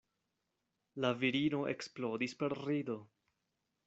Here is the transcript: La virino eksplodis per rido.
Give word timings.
La 1.05 1.11
virino 1.23 1.59
eksplodis 1.73 2.33
per 2.39 2.49
rido. 2.63 2.97